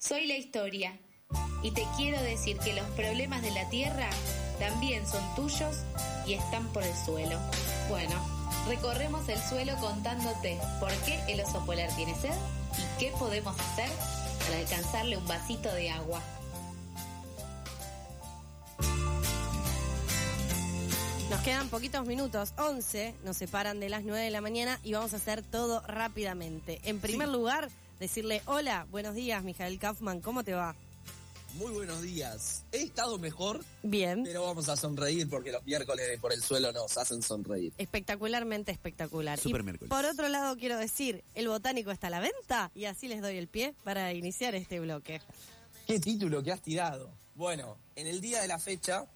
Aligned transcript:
Soy 0.00 0.26
la 0.26 0.34
historia 0.34 0.98
y 1.62 1.72
te 1.72 1.86
quiero 1.98 2.22
decir 2.22 2.56
que 2.56 2.72
los 2.72 2.86
problemas 2.92 3.42
de 3.42 3.50
la 3.50 3.68
tierra 3.68 4.08
también 4.58 5.06
son 5.06 5.22
tuyos 5.36 5.76
y 6.26 6.32
están 6.32 6.66
por 6.72 6.82
el 6.82 6.96
suelo. 7.04 7.38
Bueno, 7.90 8.14
recorremos 8.66 9.28
el 9.28 9.38
suelo 9.38 9.76
contándote 9.76 10.58
por 10.80 10.90
qué 11.04 11.20
el 11.28 11.42
oso 11.42 11.64
polar 11.66 11.94
tiene 11.96 12.14
sed 12.14 12.32
y 12.78 12.98
qué 12.98 13.12
podemos 13.18 13.54
hacer 13.60 13.90
para 14.46 14.58
alcanzarle 14.60 15.18
un 15.18 15.28
vasito 15.28 15.70
de 15.70 15.90
agua. 15.90 16.22
Nos 21.28 21.40
quedan 21.42 21.68
poquitos 21.68 22.06
minutos, 22.06 22.54
11 22.56 23.16
nos 23.22 23.36
separan 23.36 23.78
de 23.80 23.90
las 23.90 24.02
9 24.02 24.24
de 24.24 24.30
la 24.30 24.40
mañana 24.40 24.80
y 24.82 24.94
vamos 24.94 25.12
a 25.12 25.16
hacer 25.16 25.42
todo 25.42 25.82
rápidamente. 25.86 26.80
En 26.84 27.00
primer 27.00 27.28
lugar, 27.28 27.68
decirle 28.00 28.42
hola, 28.46 28.86
buenos 28.90 29.14
días, 29.14 29.44
Mijael 29.44 29.78
Kaufman, 29.78 30.20
¿cómo 30.20 30.42
te 30.42 30.54
va? 30.54 30.74
Muy 31.54 31.72
buenos 31.72 32.00
días. 32.00 32.62
He 32.70 32.82
estado 32.82 33.18
mejor. 33.18 33.60
Bien. 33.82 34.22
Pero 34.24 34.44
vamos 34.44 34.68
a 34.68 34.76
sonreír 34.76 35.28
porque 35.28 35.50
los 35.50 35.64
miércoles 35.64 36.18
por 36.20 36.32
el 36.32 36.42
suelo 36.42 36.72
nos 36.72 36.96
hacen 36.96 37.22
sonreír. 37.22 37.72
Espectacularmente 37.76 38.70
espectacular. 38.70 39.38
Super 39.38 39.62
y 39.62 39.64
miércoles. 39.64 39.90
por 39.90 40.04
otro 40.04 40.28
lado, 40.28 40.56
quiero 40.56 40.78
decir, 40.78 41.24
el 41.34 41.48
botánico 41.48 41.90
está 41.90 42.06
a 42.06 42.10
la 42.10 42.20
venta 42.20 42.70
y 42.74 42.84
así 42.84 43.08
les 43.08 43.20
doy 43.20 43.36
el 43.36 43.48
pie 43.48 43.74
para 43.82 44.12
iniciar 44.12 44.54
este 44.54 44.78
bloque. 44.78 45.20
¿Qué 45.88 45.98
título 45.98 46.42
que 46.42 46.52
has 46.52 46.62
tirado? 46.62 47.10
Bueno, 47.34 47.76
en 47.96 48.06
el 48.06 48.20
día 48.20 48.40
de 48.40 48.48
la 48.48 48.60
fecha, 48.60 49.06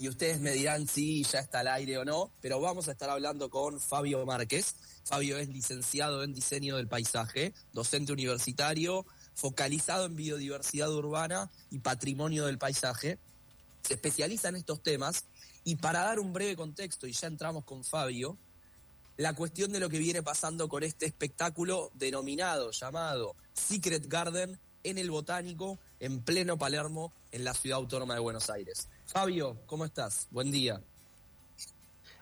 y 0.00 0.08
ustedes 0.08 0.40
me 0.40 0.52
dirán 0.52 0.88
si 0.88 1.22
ya 1.24 1.40
está 1.40 1.60
al 1.60 1.68
aire 1.68 1.98
o 1.98 2.06
no, 2.06 2.32
pero 2.40 2.58
vamos 2.58 2.88
a 2.88 2.92
estar 2.92 3.10
hablando 3.10 3.50
con 3.50 3.78
Fabio 3.78 4.24
Márquez. 4.24 4.74
Fabio 5.04 5.36
es 5.36 5.50
licenciado 5.50 6.24
en 6.24 6.32
diseño 6.32 6.78
del 6.78 6.88
paisaje, 6.88 7.52
docente 7.74 8.10
universitario, 8.10 9.04
focalizado 9.34 10.06
en 10.06 10.16
biodiversidad 10.16 10.90
urbana 10.90 11.50
y 11.70 11.80
patrimonio 11.80 12.46
del 12.46 12.56
paisaje. 12.56 13.18
Se 13.82 13.92
especializa 13.92 14.48
en 14.48 14.56
estos 14.56 14.82
temas 14.82 15.26
y 15.64 15.76
para 15.76 16.00
dar 16.00 16.18
un 16.18 16.32
breve 16.32 16.56
contexto, 16.56 17.06
y 17.06 17.12
ya 17.12 17.26
entramos 17.26 17.64
con 17.66 17.84
Fabio, 17.84 18.38
la 19.18 19.34
cuestión 19.34 19.70
de 19.70 19.80
lo 19.80 19.90
que 19.90 19.98
viene 19.98 20.22
pasando 20.22 20.70
con 20.70 20.82
este 20.82 21.04
espectáculo 21.04 21.90
denominado, 21.92 22.70
llamado 22.70 23.36
Secret 23.52 24.06
Garden 24.08 24.58
en 24.82 24.96
el 24.96 25.10
Botánico, 25.10 25.78
en 25.98 26.22
pleno 26.22 26.56
Palermo, 26.56 27.12
en 27.32 27.44
la 27.44 27.52
ciudad 27.52 27.76
autónoma 27.76 28.14
de 28.14 28.20
Buenos 28.20 28.48
Aires. 28.48 28.88
Fabio, 29.12 29.60
¿cómo 29.66 29.84
estás? 29.84 30.28
Buen 30.30 30.52
día. 30.52 30.80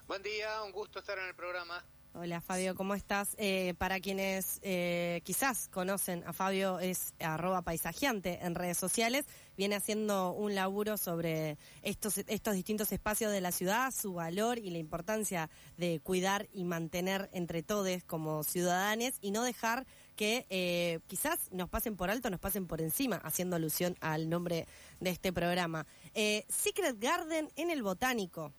Buen 0.07 0.23
día, 0.23 0.63
un 0.65 0.73
gusto 0.73 1.01
estar 1.01 1.19
en 1.19 1.27
el 1.27 1.35
programa. 1.35 1.85
Hola 2.15 2.41
Fabio, 2.41 2.75
¿cómo 2.75 2.95
estás? 2.95 3.35
Eh, 3.37 3.75
para 3.77 4.01
quienes 4.01 4.59
eh, 4.63 5.21
quizás 5.23 5.69
conocen 5.69 6.25
a 6.27 6.33
Fabio, 6.33 6.79
es 6.79 7.13
arroba 7.21 7.61
paisajeante 7.61 8.39
en 8.41 8.55
redes 8.55 8.79
sociales, 8.79 9.27
viene 9.59 9.77
haciendo 9.77 10.33
un 10.33 10.55
laburo 10.55 10.97
sobre 10.97 11.59
estos, 11.83 12.17
estos 12.17 12.55
distintos 12.55 12.91
espacios 12.91 13.33
de 13.33 13.43
la 13.43 13.53
ciudad, 13.53 13.93
su 13.93 14.15
valor 14.15 14.59
y 14.59 14.71
la 14.71 14.79
importancia 14.79 15.51
de 15.77 16.01
cuidar 16.01 16.49
y 16.55 16.65
mantener 16.65 17.29
entre 17.35 17.63
todos 17.63 18.03
como 18.05 18.43
ciudadanos 18.45 19.13
y 19.21 19.31
no 19.31 19.43
dejar 19.45 19.87
que 20.19 20.47
eh, 20.51 20.99
quizás 21.07 21.53
nos 21.53 21.71
pasen 21.71 21.97
por 21.97 22.11
alto, 22.11 22.29
nos 22.29 22.41
pasen 22.41 22.67
por 22.67 22.81
encima, 22.81 23.19
haciendo 23.19 23.55
alusión 23.55 23.97
al 24.01 24.29
nombre 24.29 24.67
de 24.99 25.11
este 25.11 25.33
programa. 25.33 25.87
Eh, 26.13 26.45
Secret 26.49 26.99
Garden 26.99 27.49
en 27.55 27.71
el 27.71 27.85
Botánico. 27.85 28.53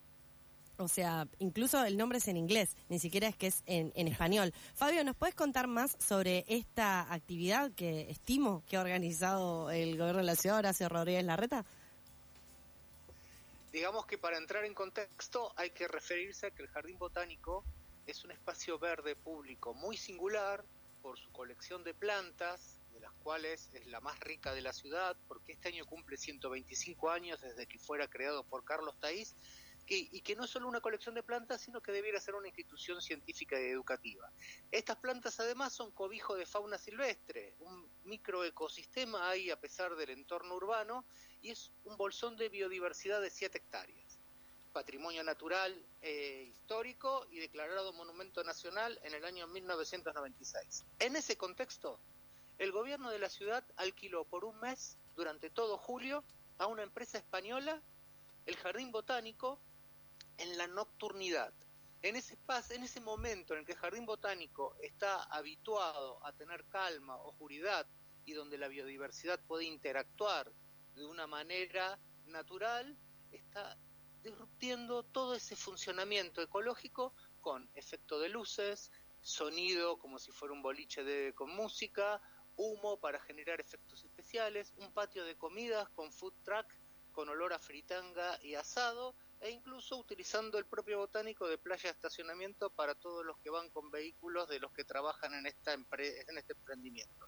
O 0.77 0.87
sea, 0.87 1.27
incluso 1.39 1.83
el 1.83 1.97
nombre 1.97 2.19
es 2.19 2.29
en 2.29 2.37
inglés, 2.37 2.77
ni 2.87 2.97
siquiera 2.97 3.27
es 3.27 3.35
que 3.35 3.47
es 3.47 3.63
en, 3.65 3.91
en 3.95 4.07
español. 4.07 4.53
Fabio, 4.73 5.03
¿nos 5.03 5.17
puedes 5.17 5.35
contar 5.35 5.67
más 5.67 5.97
sobre 5.99 6.45
esta 6.47 7.11
actividad 7.13 7.73
que 7.73 8.09
estimo 8.09 8.63
que 8.65 8.77
ha 8.77 8.81
organizado 8.81 9.69
el 9.69 9.97
gobierno 9.97 10.19
de 10.19 10.27
la 10.27 10.37
ciudad, 10.37 10.59
Horacio 10.59 10.87
Rodríguez 10.87 11.25
Larreta? 11.25 11.65
Digamos 13.73 14.05
que 14.05 14.17
para 14.17 14.37
entrar 14.37 14.63
en 14.63 14.73
contexto 14.73 15.51
hay 15.57 15.71
que 15.71 15.89
referirse 15.89 16.47
a 16.47 16.51
que 16.51 16.61
el 16.61 16.69
Jardín 16.69 16.97
Botánico 16.97 17.65
es 18.07 18.23
un 18.23 18.31
espacio 18.31 18.79
verde 18.79 19.17
público 19.17 19.73
muy 19.73 19.97
singular 19.97 20.63
por 21.01 21.17
su 21.17 21.31
colección 21.31 21.83
de 21.83 21.93
plantas, 21.93 22.79
de 22.91 22.99
las 22.99 23.13
cuales 23.13 23.69
es 23.73 23.85
la 23.87 23.99
más 23.99 24.19
rica 24.19 24.53
de 24.53 24.61
la 24.61 24.73
ciudad, 24.73 25.17
porque 25.27 25.53
este 25.53 25.69
año 25.69 25.85
cumple 25.85 26.17
125 26.17 27.09
años 27.09 27.41
desde 27.41 27.67
que 27.67 27.79
fuera 27.79 28.07
creado 28.09 28.43
por 28.43 28.63
Carlos 28.63 28.99
Taís, 28.99 29.35
y 29.91 30.21
que 30.21 30.35
no 30.35 30.45
es 30.45 30.51
solo 30.51 30.67
una 30.67 30.81
colección 30.81 31.15
de 31.15 31.23
plantas, 31.23 31.61
sino 31.61 31.81
que 31.81 31.91
debiera 31.91 32.19
ser 32.19 32.35
una 32.35 32.47
institución 32.47 33.01
científica 33.01 33.59
y 33.59 33.65
educativa. 33.65 34.31
Estas 34.71 34.97
plantas 34.97 35.39
además 35.39 35.73
son 35.73 35.91
cobijo 35.91 36.35
de 36.35 36.45
fauna 36.45 36.77
silvestre, 36.77 37.55
un 37.57 37.89
microecosistema 38.03 39.29
ahí 39.29 39.49
a 39.49 39.59
pesar 39.59 39.95
del 39.95 40.11
entorno 40.11 40.53
urbano, 40.55 41.05
y 41.41 41.49
es 41.49 41.71
un 41.85 41.97
bolsón 41.97 42.37
de 42.37 42.49
biodiversidad 42.49 43.19
de 43.19 43.31
7 43.31 43.57
hectáreas. 43.57 44.08
Patrimonio 44.71 45.23
natural 45.23 45.85
eh, 46.01 46.45
histórico 46.49 47.25
y 47.31 47.39
declarado 47.39 47.93
monumento 47.93 48.43
nacional 48.43 48.99
en 49.03 49.13
el 49.13 49.25
año 49.25 49.47
1996. 49.47 50.85
En 50.99 51.15
ese 51.15 51.37
contexto, 51.37 51.99
el 52.57 52.71
gobierno 52.71 53.09
de 53.09 53.19
la 53.19 53.29
ciudad 53.29 53.63
alquiló 53.77 54.25
por 54.25 54.45
un 54.45 54.59
mes, 54.59 54.97
durante 55.15 55.49
todo 55.49 55.77
julio, 55.77 56.23
a 56.57 56.67
una 56.67 56.83
empresa 56.83 57.17
española 57.17 57.81
el 58.45 58.55
Jardín 58.57 58.91
Botánico 58.91 59.59
en 60.37 60.57
la 60.57 60.67
nocturnidad. 60.67 61.53
En 62.01 62.15
ese 62.15 62.33
espacio, 62.33 62.75
en 62.75 62.83
ese 62.83 63.01
momento 63.01 63.53
en 63.53 63.59
el 63.59 63.65
que 63.65 63.73
el 63.73 63.77
Jardín 63.77 64.05
Botánico 64.05 64.75
está 64.81 65.23
habituado 65.23 66.25
a 66.25 66.31
tener 66.33 66.65
calma, 66.65 67.17
oscuridad 67.17 67.85
y 68.25 68.33
donde 68.33 68.57
la 68.57 68.67
biodiversidad 68.67 69.39
puede 69.41 69.65
interactuar 69.65 70.51
de 70.95 71.05
una 71.05 71.27
manera 71.27 71.99
natural, 72.25 72.97
está 73.31 73.77
disruptiendo 74.29 75.03
todo 75.03 75.33
ese 75.33 75.55
funcionamiento 75.55 76.41
ecológico 76.41 77.13
con 77.41 77.67
efecto 77.73 78.19
de 78.19 78.29
luces, 78.29 78.91
sonido 79.21 79.97
como 79.97 80.19
si 80.19 80.31
fuera 80.31 80.53
un 80.53 80.61
boliche 80.61 81.03
de, 81.03 81.33
con 81.33 81.49
música, 81.49 82.21
humo 82.55 82.99
para 82.99 83.19
generar 83.21 83.59
efectos 83.59 84.03
especiales, 84.03 84.73
un 84.77 84.91
patio 84.91 85.25
de 85.25 85.35
comidas 85.35 85.89
con 85.89 86.11
food 86.11 86.33
truck 86.43 86.67
con 87.11 87.27
olor 87.27 87.53
a 87.53 87.59
fritanga 87.59 88.37
y 88.43 88.53
asado 88.53 89.15
e 89.41 89.49
incluso 89.49 89.97
utilizando 89.97 90.59
el 90.59 90.65
propio 90.65 90.99
botánico 90.99 91.47
de 91.47 91.57
playa 91.57 91.89
de 91.89 91.95
estacionamiento 91.95 92.69
para 92.69 92.93
todos 92.93 93.25
los 93.25 93.37
que 93.39 93.49
van 93.49 93.69
con 93.71 93.89
vehículos 93.89 94.47
de 94.47 94.59
los 94.59 94.71
que 94.73 94.83
trabajan 94.83 95.33
en, 95.33 95.47
esta 95.47 95.73
en 95.73 96.37
este 96.37 96.53
emprendimiento. 96.53 97.27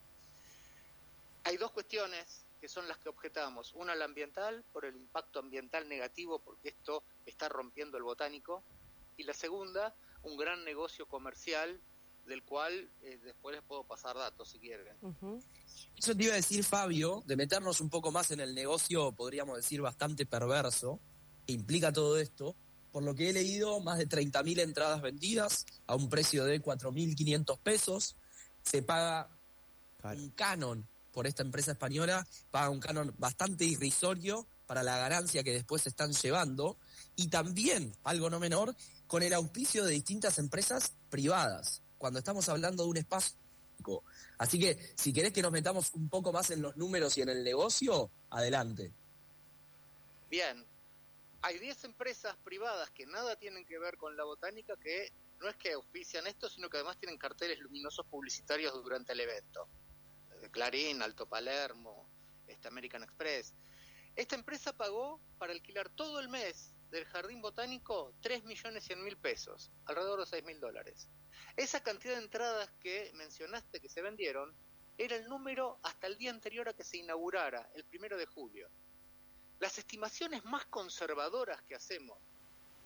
Hay 1.43 1.57
dos 1.57 1.71
cuestiones 1.71 2.45
que 2.61 2.69
son 2.69 2.87
las 2.87 2.99
que 2.99 3.09
objetamos. 3.09 3.73
Una 3.73 3.95
la 3.95 4.05
ambiental, 4.05 4.63
por 4.71 4.85
el 4.85 4.95
impacto 4.95 5.39
ambiental 5.39 5.89
negativo, 5.89 6.43
porque 6.43 6.69
esto 6.69 7.03
está 7.25 7.49
rompiendo 7.49 7.97
el 7.97 8.03
botánico. 8.03 8.63
Y 9.17 9.23
la 9.23 9.33
segunda, 9.33 9.95
un 10.21 10.37
gran 10.37 10.63
negocio 10.63 11.07
comercial 11.07 11.81
del 12.27 12.43
cual 12.43 12.91
eh, 13.01 13.19
después 13.23 13.55
les 13.55 13.65
puedo 13.65 13.83
pasar 13.83 14.15
datos 14.15 14.47
si 14.49 14.59
quieren. 14.59 14.95
Uh 15.01 15.11
-huh. 15.19 15.43
Eso 15.97 16.15
te 16.15 16.23
iba 16.23 16.33
a 16.33 16.35
decir, 16.35 16.63
Fabio, 16.63 17.23
de 17.25 17.35
meternos 17.35 17.81
un 17.81 17.89
poco 17.89 18.11
más 18.11 18.29
en 18.29 18.39
el 18.39 18.53
negocio, 18.53 19.11
podríamos 19.11 19.57
decir, 19.57 19.81
bastante 19.81 20.27
perverso, 20.27 20.99
que 21.47 21.53
implica 21.53 21.91
todo 21.91 22.19
esto. 22.19 22.55
Por 22.91 23.01
lo 23.01 23.15
que 23.15 23.31
he 23.31 23.33
leído, 23.33 23.79
más 23.79 23.97
de 23.97 24.07
30.000 24.07 24.59
entradas 24.59 25.01
vendidas 25.01 25.65
a 25.87 25.95
un 25.95 26.09
precio 26.09 26.45
de 26.45 26.61
4.500 26.61 27.57
pesos. 27.59 28.17
Se 28.61 28.83
paga 28.83 29.35
claro. 29.97 30.19
un 30.19 30.29
canon 30.31 30.90
por 31.11 31.27
esta 31.27 31.43
empresa 31.43 31.71
española, 31.71 32.25
paga 32.49 32.69
un 32.69 32.79
canon 32.79 33.13
bastante 33.17 33.65
irrisorio 33.65 34.47
para 34.65 34.83
la 34.83 34.97
ganancia 34.97 35.43
que 35.43 35.51
después 35.51 35.81
se 35.81 35.89
están 35.89 36.13
llevando. 36.13 36.77
Y 37.15 37.27
también, 37.27 37.95
algo 38.03 38.29
no 38.29 38.39
menor, 38.39 38.75
con 39.07 39.23
el 39.23 39.33
auspicio 39.33 39.83
de 39.83 39.93
distintas 39.93 40.39
empresas 40.39 40.93
privadas, 41.09 41.81
cuando 41.97 42.19
estamos 42.19 42.47
hablando 42.49 42.83
de 42.83 42.89
un 42.89 42.97
espacio 42.97 43.41
Así 44.37 44.59
que 44.59 44.77
si 44.95 45.13
querés 45.13 45.33
que 45.33 45.41
nos 45.41 45.51
metamos 45.51 45.91
un 45.93 46.09
poco 46.09 46.31
más 46.31 46.49
en 46.51 46.61
los 46.61 46.75
números 46.77 47.17
y 47.17 47.21
en 47.21 47.29
el 47.29 47.43
negocio, 47.43 48.11
adelante. 48.29 48.93
Bien, 50.29 50.65
hay 51.41 51.59
10 51.59 51.83
empresas 51.85 52.35
privadas 52.43 52.89
que 52.91 53.05
nada 53.05 53.35
tienen 53.35 53.65
que 53.65 53.79
ver 53.79 53.97
con 53.97 54.15
la 54.15 54.23
botánica 54.23 54.75
que 54.77 55.11
no 55.39 55.49
es 55.49 55.55
que 55.57 55.73
auspician 55.73 56.27
esto, 56.27 56.49
sino 56.49 56.69
que 56.69 56.77
además 56.77 56.97
tienen 56.99 57.17
carteles 57.17 57.59
luminosos 57.59 58.05
publicitarios 58.05 58.73
durante 58.83 59.13
el 59.13 59.21
evento. 59.21 59.67
Clarín, 60.49 61.01
Alto 61.01 61.27
Palermo, 61.27 62.09
este 62.47 62.67
American 62.67 63.03
Express. 63.03 63.53
Esta 64.15 64.35
empresa 64.35 64.73
pagó 64.73 65.21
para 65.37 65.53
alquilar 65.53 65.89
todo 65.89 66.19
el 66.19 66.29
mes 66.29 66.73
del 66.89 67.05
Jardín 67.05 67.41
Botánico 67.41 68.13
3 68.21 68.43
millones 68.43 68.83
100 68.83 69.03
mil 69.03 69.17
pesos, 69.17 69.71
alrededor 69.85 70.19
de 70.19 70.25
6 70.25 70.43
mil 70.43 70.59
dólares. 70.59 71.07
Esa 71.55 71.81
cantidad 71.81 72.15
de 72.15 72.23
entradas 72.23 72.69
que 72.79 73.11
mencionaste 73.15 73.79
que 73.79 73.89
se 73.89 74.01
vendieron 74.01 74.53
era 74.97 75.15
el 75.15 75.27
número 75.27 75.79
hasta 75.83 76.07
el 76.07 76.17
día 76.17 76.31
anterior 76.31 76.67
a 76.67 76.73
que 76.73 76.83
se 76.83 76.97
inaugurara, 76.97 77.69
el 77.75 77.85
primero 77.85 78.17
de 78.17 78.25
julio. 78.25 78.69
Las 79.59 79.77
estimaciones 79.77 80.43
más 80.43 80.65
conservadoras 80.65 81.61
que 81.63 81.75
hacemos 81.75 82.17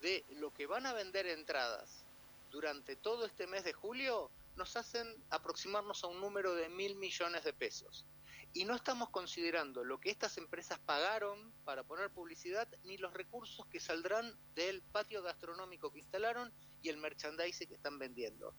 de 0.01 0.25
lo 0.29 0.51
que 0.53 0.67
van 0.67 0.85
a 0.85 0.93
vender 0.93 1.25
entradas 1.25 2.05
durante 2.49 2.95
todo 2.95 3.25
este 3.25 3.47
mes 3.47 3.63
de 3.63 3.73
julio 3.73 4.29
nos 4.55 4.75
hacen 4.75 5.07
aproximarnos 5.29 6.03
a 6.03 6.07
un 6.07 6.19
número 6.19 6.55
de 6.55 6.69
mil 6.69 6.95
millones 6.95 7.43
de 7.43 7.53
pesos. 7.53 8.05
y 8.53 8.63
no 8.63 8.73
estamos 8.73 9.09
considerando 9.09 9.83
lo 9.83 9.99
que 9.99 10.09
estas 10.09 10.37
empresas 10.37 10.79
pagaron 10.79 11.51
para 11.65 11.83
poner 11.83 12.09
publicidad 12.09 12.69
ni 12.83 12.97
los 12.97 13.13
recursos 13.13 13.65
que 13.67 13.81
saldrán 13.81 14.33
del 14.53 14.81
patio 14.81 15.21
gastronómico 15.21 15.91
que 15.91 15.99
instalaron 15.99 16.53
y 16.81 16.87
el 16.87 16.97
merchandising 16.97 17.67
que 17.67 17.75
están 17.75 17.99
vendiendo. 17.99 18.55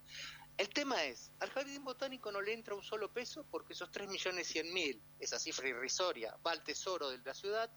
El 0.57 0.69
tema 0.69 1.03
es, 1.05 1.31
al 1.39 1.49
jardín 1.49 1.83
botánico 1.83 2.31
no 2.31 2.41
le 2.41 2.53
entra 2.53 2.75
un 2.75 2.83
solo 2.83 3.11
peso 3.11 3.47
porque 3.49 3.73
esos 3.73 3.89
3 3.89 4.07
millones 4.07 4.47
100 4.47 4.73
mil, 4.73 5.01
esa 5.17 5.39
cifra 5.39 5.67
irrisoria, 5.67 6.37
va 6.45 6.51
al 6.51 6.63
tesoro 6.63 7.09
de 7.09 7.17
la 7.19 7.33
ciudad 7.33 7.71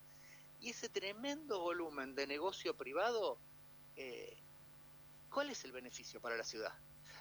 y 0.58 0.70
ese 0.70 0.90
tremendo 0.90 1.60
volumen 1.60 2.14
de 2.14 2.26
negocio 2.26 2.76
privado, 2.76 3.40
eh, 3.96 4.42
¿cuál 5.30 5.48
es 5.48 5.64
el 5.64 5.72
beneficio 5.72 6.20
para 6.20 6.36
la 6.36 6.44
ciudad? 6.44 6.74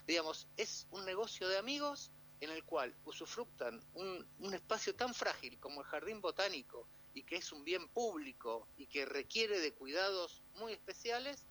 Digamos, 0.10 0.48
es 0.58 0.88
un 0.90 1.06
negocio 1.06 1.48
de 1.48 1.60
amigos 1.60 2.12
en 2.40 2.50
el 2.50 2.64
cual 2.64 2.96
usufructan 3.06 3.80
un, 3.94 4.26
un 4.40 4.56
espacio 4.56 4.96
tan 4.96 5.14
frágil 5.14 5.60
como 5.60 5.82
el 5.82 5.86
jardín 5.86 6.20
botánico 6.20 6.88
y 7.14 7.22
que 7.22 7.36
es 7.36 7.52
un 7.52 7.64
bien 7.64 7.88
público 7.90 8.68
y 8.76 8.88
que 8.88 9.06
requiere 9.06 9.60
de 9.60 9.72
cuidados 9.72 10.42
muy 10.56 10.74
especiales 10.74 11.46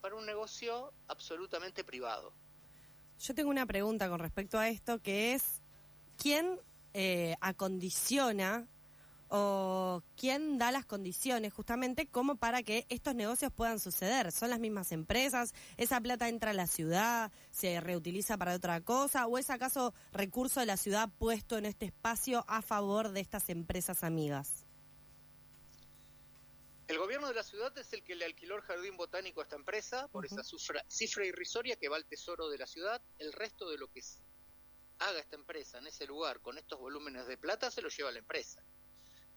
para 0.00 0.14
un 0.14 0.24
negocio 0.24 0.94
absolutamente 1.08 1.84
privado. 1.84 2.32
Yo 3.18 3.34
tengo 3.34 3.50
una 3.50 3.66
pregunta 3.66 4.08
con 4.08 4.18
respecto 4.18 4.58
a 4.58 4.70
esto, 4.70 5.02
que 5.02 5.34
es, 5.34 5.60
¿quién 6.16 6.58
eh, 6.94 7.36
acondiciona 7.42 8.66
o 9.28 10.02
quién 10.16 10.58
da 10.58 10.70
las 10.72 10.86
condiciones 10.86 11.52
justamente 11.52 12.06
como 12.06 12.36
para 12.36 12.62
que 12.62 12.86
estos 12.88 13.14
negocios 13.14 13.52
puedan 13.52 13.80
suceder? 13.80 14.32
¿Son 14.32 14.50
las 14.50 14.60
mismas 14.60 14.92
empresas? 14.92 15.54
¿Esa 15.76 16.00
plata 16.00 16.28
entra 16.28 16.50
a 16.50 16.54
la 16.54 16.66
ciudad? 16.66 17.32
¿Se 17.50 17.80
reutiliza 17.80 18.36
para 18.36 18.54
otra 18.54 18.80
cosa? 18.80 19.26
¿O 19.26 19.38
es 19.38 19.50
acaso 19.50 19.94
recurso 20.12 20.60
de 20.60 20.66
la 20.66 20.76
ciudad 20.76 21.10
puesto 21.18 21.58
en 21.58 21.66
este 21.66 21.86
espacio 21.86 22.44
a 22.48 22.62
favor 22.62 23.10
de 23.10 23.20
estas 23.20 23.48
empresas 23.48 24.04
amigas? 24.04 24.64
El 26.86 26.98
gobierno 26.98 27.28
de 27.28 27.34
la 27.34 27.42
ciudad 27.42 27.76
es 27.78 27.92
el 27.94 28.04
que 28.04 28.14
le 28.14 28.26
alquiló 28.26 28.56
el 28.56 28.62
jardín 28.62 28.96
botánico 28.96 29.40
a 29.40 29.44
esta 29.44 29.56
empresa 29.56 30.06
por 30.08 30.26
esa 30.26 30.42
cifra, 30.44 31.24
irrisoria 31.24 31.76
que 31.76 31.88
va 31.88 31.96
al 31.96 32.04
tesoro 32.04 32.50
de 32.50 32.58
la 32.58 32.66
ciudad. 32.66 33.00
El 33.18 33.32
resto 33.32 33.70
de 33.70 33.78
lo 33.78 33.88
que 33.88 34.02
haga 34.98 35.18
esta 35.18 35.36
empresa 35.36 35.78
en 35.78 35.86
ese 35.86 36.06
lugar 36.06 36.40
con 36.40 36.58
estos 36.58 36.78
volúmenes 36.78 37.26
de 37.26 37.38
plata 37.38 37.70
se 37.70 37.80
lo 37.80 37.88
lleva 37.88 38.12
la 38.12 38.18
empresa. 38.18 38.62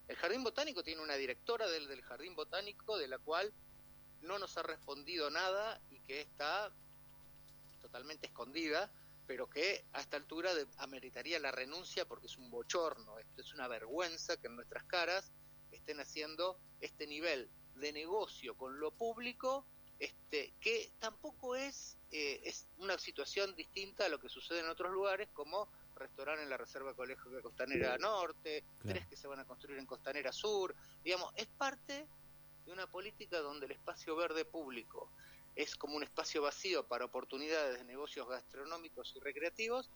El 0.08 0.16
jardín 0.16 0.44
botánico 0.44 0.84
tiene 0.84 1.02
una 1.02 1.16
directora 1.16 1.68
del, 1.70 1.88
del 1.88 2.02
jardín 2.02 2.36
botánico 2.36 2.98
de 2.98 3.08
la 3.08 3.20
cual 3.20 3.54
no 4.22 4.40
nos 4.40 4.58
ha 4.58 4.64
respondido 4.64 5.30
nada 5.30 5.82
y 5.92 6.00
que 6.02 6.22
está 6.22 6.72
totalmente 7.82 8.28
escondida, 8.28 8.92
pero 9.26 9.50
que 9.50 9.86
a 9.94 10.02
esta 10.02 10.18
altura 10.18 10.52
ameritaría 10.78 11.40
la 11.40 11.52
renuncia 11.52 12.06
porque 12.06 12.28
es 12.28 12.38
un 12.38 12.50
bochorno, 12.50 13.20
esto 13.20 13.42
es 13.42 13.54
una 13.54 13.68
vergüenza 13.68 14.38
que 14.38 14.48
en 14.48 14.56
nuestras 14.56 14.84
caras 14.86 15.32
estén 15.72 16.00
haciendo 16.00 16.58
este 16.80 17.06
nivel 17.08 17.50
de 17.76 17.92
negocio 17.92 18.56
con 18.56 18.80
lo 18.80 18.92
público, 18.92 19.66
este, 20.00 20.54
que 20.62 20.92
tampoco 21.00 21.56
es, 21.56 21.98
eh, 22.12 22.42
es 22.44 22.68
una 22.78 22.98
situación 22.98 23.56
distinta 23.56 24.06
a 24.06 24.10
lo 24.10 24.20
que 24.20 24.30
sucede 24.30 24.60
en 24.60 24.70
otros 24.70 24.92
lugares, 24.92 25.28
como 25.34 25.68
restaurar 25.98 26.40
en 26.40 26.50
la 26.50 26.58
Reserva 26.58 26.94
Colegio 26.94 27.42
Costanera 27.42 27.98
Norte, 27.98 28.64
tres 28.82 29.08
que 29.08 29.16
se 29.16 29.28
van 29.28 29.40
a 29.40 29.46
construir 29.46 29.78
en 29.78 29.86
Costanera 29.86 30.32
Sur, 30.32 30.76
digamos, 31.04 31.32
es 31.36 31.48
parte 31.48 32.08
de 32.66 32.72
una 32.72 32.88
política 32.88 33.40
donde 33.40 33.66
el 33.66 33.72
espacio 33.74 34.16
verde 34.16 34.46
público 34.46 35.10
es 35.56 35.76
como 35.76 35.96
un 35.96 36.04
espacio 36.04 36.44
vacío 36.44 36.86
para 36.88 37.06
oportunidades 37.06 37.80
de 37.80 37.86
negocios 37.86 38.28
gastronómicos 38.30 39.14
y 39.16 39.20
recreativos, 39.20 39.90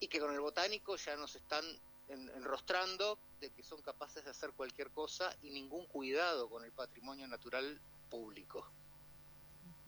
y 0.00 0.08
que 0.08 0.18
con 0.18 0.32
el 0.34 0.40
botánico 0.40 0.96
ya 0.96 1.16
nos 1.16 1.36
están 1.36 1.64
enrostrando 2.08 3.18
de 3.40 3.50
que 3.50 3.62
son 3.62 3.80
capaces 3.80 4.24
de 4.24 4.30
hacer 4.30 4.50
cualquier 4.52 4.90
cosa 4.90 5.34
y 5.42 5.50
ningún 5.50 5.86
cuidado 5.86 6.50
con 6.50 6.64
el 6.64 6.72
patrimonio 6.72 7.26
natural 7.28 7.80
público. 8.10 8.68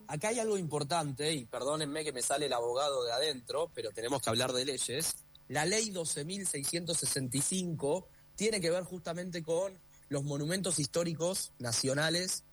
Acá 0.07 0.29
hay 0.29 0.39
algo 0.39 0.57
importante, 0.57 1.33
y 1.33 1.43
perdónenme 1.45 2.05
que 2.05 2.13
me 2.13 2.21
sale 2.21 2.45
el 2.45 2.53
abogado 2.53 3.03
de 3.03 3.11
adentro, 3.11 3.69
pero 3.73 3.91
tenemos 3.91 4.21
que 4.21 4.29
hablar 4.29 4.53
de 4.53 4.63
leyes. 4.63 5.17
La 5.49 5.65
ley 5.65 5.91
12.665 5.91 8.05
tiene 8.35 8.61
que 8.61 8.71
ver 8.71 8.83
justamente 8.83 9.43
con 9.43 9.77
los 10.09 10.23
monumentos 10.23 10.79
históricos 10.79 11.51
nacionales 11.59 12.43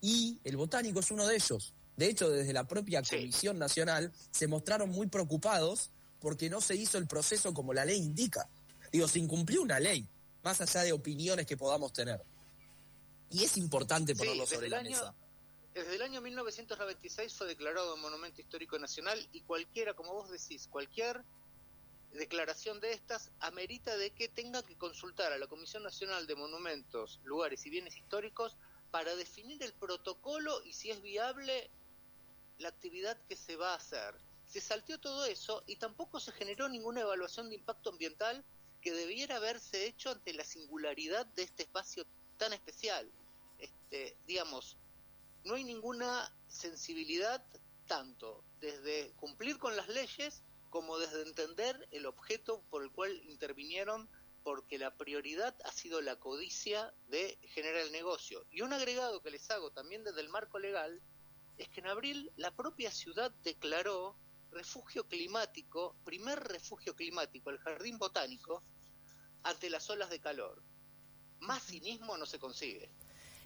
y 0.00 0.38
el 0.44 0.56
botánico 0.56 1.00
es 1.00 1.10
uno 1.10 1.26
de 1.26 1.36
ellos. 1.36 1.74
De 1.96 2.06
hecho, 2.06 2.30
desde 2.30 2.52
la 2.52 2.66
propia 2.66 3.02
Comisión 3.02 3.58
Nacional 3.58 4.12
se 4.30 4.46
mostraron 4.46 4.90
muy 4.90 5.08
preocupados 5.08 5.90
porque 6.20 6.50
no 6.50 6.60
se 6.60 6.76
hizo 6.76 6.98
el 6.98 7.06
proceso 7.06 7.54
como 7.54 7.74
la 7.74 7.84
ley 7.84 7.98
indica. 7.98 8.48
Digo, 8.92 9.06
se 9.06 9.18
incumplió 9.18 9.62
una 9.62 9.80
ley, 9.80 10.08
más 10.42 10.60
allá 10.60 10.82
de 10.82 10.92
opiniones 10.92 11.46
que 11.46 11.56
podamos 11.56 11.92
tener. 11.92 12.22
Y 13.30 13.44
es 13.44 13.56
importante 13.56 14.14
ponerlo 14.14 14.46
sobre 14.46 14.68
la 14.68 14.82
mesa. 14.82 15.14
Desde 15.74 15.94
el 15.94 16.02
año 16.02 16.20
1996 16.20 17.34
fue 17.34 17.46
declarado 17.46 17.96
Monumento 17.98 18.40
Histórico 18.40 18.78
Nacional 18.78 19.28
y 19.32 19.42
cualquiera, 19.42 19.94
como 19.94 20.12
vos 20.12 20.30
decís, 20.30 20.66
cualquier 20.68 21.24
declaración 22.12 22.80
de 22.80 22.92
estas 22.92 23.30
amerita 23.40 23.96
de 23.96 24.10
que 24.10 24.28
tenga 24.28 24.62
que 24.64 24.76
consultar 24.76 25.32
a 25.32 25.38
la 25.38 25.46
Comisión 25.46 25.82
Nacional 25.82 26.26
de 26.26 26.34
Monumentos, 26.34 27.20
Lugares 27.24 27.64
y 27.66 27.70
Bienes 27.70 27.96
Históricos 27.96 28.56
para 28.90 29.14
definir 29.14 29.62
el 29.62 29.74
protocolo 29.74 30.62
y 30.64 30.72
si 30.72 30.90
es 30.90 31.02
viable 31.02 31.70
la 32.58 32.70
actividad 32.70 33.20
que 33.28 33.36
se 33.36 33.56
va 33.56 33.72
a 33.72 33.76
hacer. 33.76 34.14
Se 34.46 34.60
salteó 34.60 34.98
todo 34.98 35.26
eso 35.26 35.62
y 35.66 35.76
tampoco 35.76 36.18
se 36.18 36.32
generó 36.32 36.68
ninguna 36.68 37.02
evaluación 37.02 37.50
de 37.50 37.56
impacto 37.56 37.90
ambiental 37.90 38.44
que 38.80 38.92
debiera 38.92 39.36
haberse 39.36 39.86
hecho 39.86 40.10
ante 40.10 40.32
la 40.32 40.44
singularidad 40.44 41.26
de 41.26 41.42
este 41.42 41.64
espacio 41.64 42.06
tan 42.38 42.52
especial. 42.52 43.10
Este, 43.58 44.16
digamos, 44.26 44.78
no 45.44 45.54
hay 45.54 45.64
ninguna 45.64 46.32
sensibilidad 46.46 47.44
tanto 47.86 48.44
desde 48.60 49.12
cumplir 49.16 49.58
con 49.58 49.76
las 49.76 49.88
leyes 49.88 50.42
como 50.70 50.98
desde 50.98 51.22
entender 51.22 51.88
el 51.90 52.06
objeto 52.06 52.62
por 52.70 52.82
el 52.82 52.90
cual 52.90 53.12
intervinieron 53.24 54.08
porque 54.42 54.78
la 54.78 54.96
prioridad 54.96 55.54
ha 55.64 55.72
sido 55.72 56.00
la 56.00 56.16
codicia 56.16 56.94
de 57.08 57.38
generar 57.42 57.82
el 57.82 57.92
negocio. 57.92 58.46
Y 58.50 58.62
un 58.62 58.72
agregado 58.72 59.20
que 59.20 59.30
les 59.30 59.50
hago 59.50 59.70
también 59.72 60.04
desde 60.04 60.20
el 60.20 60.28
marco 60.28 60.58
legal 60.58 61.02
es 61.56 61.68
que 61.68 61.80
en 61.80 61.88
abril 61.88 62.32
la 62.36 62.54
propia 62.54 62.90
ciudad 62.90 63.30
declaró 63.42 64.16
refugio 64.50 65.06
climático, 65.06 65.96
primer 66.04 66.38
refugio 66.40 66.94
climático, 66.94 67.50
el 67.50 67.58
jardín 67.58 67.98
botánico, 67.98 68.62
ante 69.42 69.70
las 69.70 69.88
olas 69.90 70.10
de 70.10 70.20
calor. 70.20 70.62
Más 71.40 71.62
cinismo 71.64 72.16
no 72.16 72.26
se 72.26 72.38
consigue. 72.38 72.90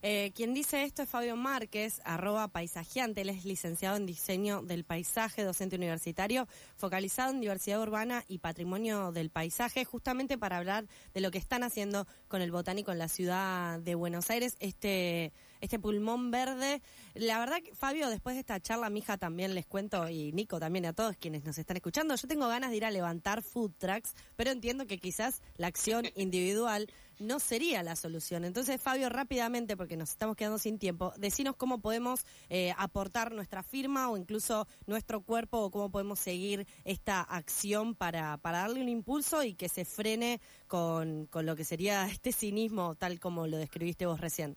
Eh, 0.04 0.32
quien 0.34 0.52
dice 0.52 0.82
esto 0.82 1.02
es 1.02 1.08
Fabio 1.08 1.36
Márquez, 1.36 2.00
arroba 2.04 2.48
paisajeante. 2.48 3.20
Él 3.20 3.28
es 3.28 3.44
licenciado 3.44 3.96
en 3.96 4.04
diseño 4.04 4.60
del 4.60 4.82
paisaje, 4.82 5.44
docente 5.44 5.76
universitario, 5.76 6.48
focalizado 6.76 7.30
en 7.30 7.40
diversidad 7.40 7.80
urbana 7.80 8.24
y 8.26 8.38
patrimonio 8.38 9.12
del 9.12 9.30
paisaje, 9.30 9.84
justamente 9.84 10.36
para 10.38 10.58
hablar 10.58 10.86
de 11.14 11.20
lo 11.20 11.30
que 11.30 11.38
están 11.38 11.62
haciendo 11.62 12.08
con 12.26 12.42
el 12.42 12.50
botánico 12.50 12.90
en 12.90 12.98
la 12.98 13.08
ciudad 13.08 13.78
de 13.78 13.94
Buenos 13.94 14.28
Aires. 14.28 14.56
Este 14.58 15.32
este 15.62 15.78
pulmón 15.78 16.30
verde. 16.30 16.82
La 17.14 17.38
verdad, 17.38 17.58
Fabio, 17.72 18.10
después 18.10 18.36
de 18.36 18.40
esta 18.40 18.60
charla, 18.60 18.90
mi 18.90 18.98
hija 18.98 19.16
también 19.16 19.54
les 19.54 19.64
cuento, 19.64 20.08
y 20.08 20.32
Nico 20.32 20.60
también 20.60 20.84
a 20.86 20.92
todos 20.92 21.16
quienes 21.16 21.44
nos 21.44 21.56
están 21.56 21.76
escuchando, 21.76 22.14
yo 22.14 22.28
tengo 22.28 22.48
ganas 22.48 22.70
de 22.70 22.76
ir 22.76 22.84
a 22.84 22.90
levantar 22.90 23.42
food 23.42 23.72
trucks, 23.78 24.14
pero 24.36 24.50
entiendo 24.50 24.86
que 24.86 24.98
quizás 24.98 25.40
la 25.56 25.68
acción 25.68 26.04
individual 26.16 26.88
no 27.20 27.38
sería 27.38 27.82
la 27.84 27.94
solución. 27.94 28.44
Entonces, 28.44 28.80
Fabio, 28.80 29.08
rápidamente, 29.08 29.76
porque 29.76 29.96
nos 29.96 30.10
estamos 30.10 30.36
quedando 30.36 30.58
sin 30.58 30.78
tiempo, 30.78 31.12
decinos 31.16 31.54
cómo 31.56 31.80
podemos 31.80 32.26
eh, 32.48 32.74
aportar 32.76 33.32
nuestra 33.32 33.62
firma 33.62 34.10
o 34.10 34.16
incluso 34.16 34.66
nuestro 34.86 35.22
cuerpo 35.22 35.58
o 35.58 35.70
cómo 35.70 35.90
podemos 35.90 36.18
seguir 36.18 36.66
esta 36.84 37.20
acción 37.20 37.94
para, 37.94 38.36
para 38.38 38.58
darle 38.58 38.80
un 38.80 38.88
impulso 38.88 39.44
y 39.44 39.54
que 39.54 39.68
se 39.68 39.84
frene 39.84 40.40
con, 40.66 41.26
con 41.26 41.46
lo 41.46 41.54
que 41.54 41.64
sería 41.64 42.06
este 42.06 42.32
cinismo 42.32 42.96
tal 42.96 43.20
como 43.20 43.46
lo 43.46 43.58
describiste 43.58 44.06
vos 44.06 44.20
recién. 44.20 44.56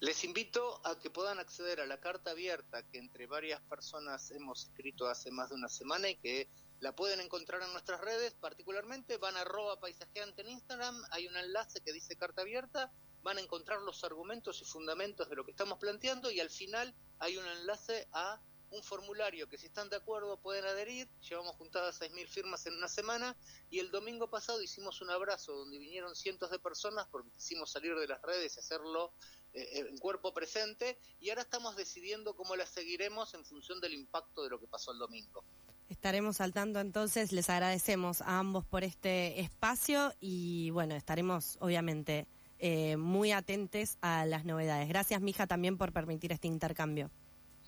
Les 0.00 0.24
invito 0.24 0.80
a 0.86 0.98
que 0.98 1.10
puedan 1.10 1.38
acceder 1.38 1.80
a 1.80 1.86
la 1.86 2.00
carta 2.00 2.32
abierta 2.32 2.82
que 2.88 2.98
entre 2.98 3.26
varias 3.26 3.60
personas 3.62 4.30
hemos 4.30 4.64
escrito 4.64 5.06
hace 5.06 5.30
más 5.30 5.50
de 5.50 5.54
una 5.54 5.68
semana 5.68 6.08
y 6.08 6.16
que 6.16 6.48
la 6.80 6.96
pueden 6.96 7.20
encontrar 7.20 7.62
en 7.62 7.72
nuestras 7.72 8.00
redes, 8.00 8.34
particularmente 8.34 9.16
van 9.16 9.36
a 9.36 9.42
arroba 9.42 9.78
paisajeante 9.78 10.42
en 10.42 10.50
Instagram, 10.50 11.00
hay 11.10 11.28
un 11.28 11.36
enlace 11.36 11.80
que 11.80 11.92
dice 11.92 12.16
carta 12.16 12.42
abierta, 12.42 12.92
van 13.22 13.38
a 13.38 13.40
encontrar 13.40 13.80
los 13.82 14.02
argumentos 14.02 14.60
y 14.60 14.64
fundamentos 14.64 15.28
de 15.28 15.36
lo 15.36 15.44
que 15.44 15.52
estamos 15.52 15.78
planteando 15.78 16.30
y 16.30 16.40
al 16.40 16.50
final 16.50 16.92
hay 17.20 17.36
un 17.36 17.46
enlace 17.46 18.08
a 18.12 18.40
un 18.72 18.82
formulario 18.82 19.48
que 19.48 19.58
si 19.58 19.66
están 19.66 19.90
de 19.90 19.96
acuerdo 19.96 20.40
pueden 20.40 20.64
adherir, 20.64 21.08
llevamos 21.20 21.56
juntadas 21.56 22.00
6.000 22.00 22.26
firmas 22.26 22.66
en 22.66 22.74
una 22.74 22.88
semana 22.88 23.36
y 23.70 23.78
el 23.78 23.90
domingo 23.90 24.30
pasado 24.30 24.62
hicimos 24.62 25.00
un 25.02 25.10
abrazo 25.10 25.52
donde 25.52 25.78
vinieron 25.78 26.16
cientos 26.16 26.50
de 26.50 26.58
personas 26.58 27.06
porque 27.10 27.30
quisimos 27.30 27.70
salir 27.70 27.94
de 27.94 28.08
las 28.08 28.22
redes 28.22 28.56
y 28.56 28.60
hacerlo 28.60 29.12
en 29.52 29.98
cuerpo 29.98 30.32
presente 30.32 30.98
y 31.20 31.30
ahora 31.30 31.42
estamos 31.42 31.76
decidiendo 31.76 32.34
cómo 32.34 32.56
la 32.56 32.66
seguiremos 32.66 33.34
en 33.34 33.44
función 33.44 33.80
del 33.80 33.94
impacto 33.94 34.42
de 34.44 34.50
lo 34.50 34.58
que 34.58 34.66
pasó 34.66 34.92
el 34.92 34.98
domingo. 34.98 35.44
Estaremos 35.88 36.38
saltando 36.38 36.80
entonces, 36.80 37.32
les 37.32 37.50
agradecemos 37.50 38.22
a 38.22 38.38
ambos 38.38 38.64
por 38.64 38.82
este 38.82 39.40
espacio 39.40 40.14
y 40.20 40.70
bueno, 40.70 40.94
estaremos 40.94 41.58
obviamente 41.60 42.26
eh, 42.58 42.96
muy 42.96 43.32
atentos 43.32 43.98
a 44.00 44.24
las 44.24 44.44
novedades. 44.44 44.88
Gracias, 44.88 45.20
Mija, 45.20 45.46
también 45.46 45.76
por 45.76 45.92
permitir 45.92 46.32
este 46.32 46.48
intercambio. 46.48 47.10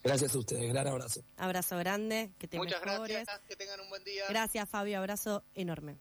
Gracias 0.03 0.35
a 0.35 0.39
ustedes, 0.39 0.73
gran 0.73 0.87
abrazo. 0.87 1.23
Abrazo 1.37 1.77
grande, 1.79 2.33
que 2.39 2.47
te 2.47 2.59
Muchas 2.59 2.85
mejores. 2.85 3.25
gracias, 3.25 3.41
que 3.49 3.57
tengan 3.57 3.81
un 3.81 3.89
buen 3.89 4.05
día. 4.05 4.25
Gracias, 4.29 4.69
Fabio, 4.69 4.99
abrazo 4.99 5.45
enorme. 5.55 5.99